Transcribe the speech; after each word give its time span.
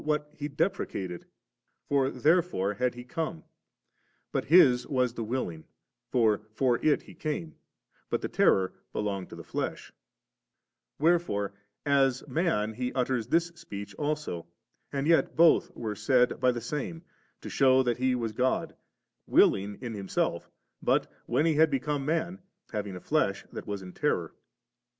•{Tha 0.03 0.03
hiUBMi 0.03 0.07
will 0.07 0.23
of 0.25 0.33
tba 0.33 0.65
Savioor 0.67 0.71
it 0.71 1.13
in 1.13 1.13
abaolata 1.13 1.13
luurmoKf 1.13 1.13
with 1.13 1.13
He 1.13 1.13
deprecated, 1.13 1.25
for 1.89 2.09
therefore 2.09 2.73
had 2.73 2.95
He 2.95 3.03
come; 3.03 3.43
but 4.31 4.45
His 4.45 4.87
was 4.87 5.13
the 5.13 5.23
willing 5.23 5.63
(for 6.11 6.41
for 6.55 6.77
it 6.83 7.01
He 7.03 7.13
came)^ 7.13 7.53
but 8.09 8.21
the 8.21 8.27
terror 8.27 8.73
belonged 8.93 9.29
to 9.29 9.35
the 9.35 9.43
flesh. 9.43 9.93
Where 10.97 11.19
fore 11.19 11.53
as 11.85 12.27
man 12.27 12.73
He 12.73 12.91
utters 12.93 13.27
this 13.27 13.51
speech 13.53 13.93
also, 13.93 14.47
and 14.91 15.05
yet 15.05 15.35
both 15.35 15.69
were 15.75 15.93
said 15.95 16.39
by 16.39 16.51
the 16.51 16.61
Same, 16.61 17.03
to 17.41 17.49
shew 17.51 17.83
that 17.83 17.97
He 17.99 18.15
was 18.15 18.31
God, 18.31 18.75
willing 19.27 19.77
in 19.81 19.93
Himself, 19.93 20.49
but 20.81 21.11
when 21.27 21.45
He 21.45 21.53
had 21.53 21.69
become 21.69 22.05
man, 22.07 22.39
having 22.71 22.95
a 22.95 23.01
flesh 23.01 23.45
that 23.51 23.67
was 23.67 23.83
in 23.83 23.93
terror. 23.93 24.33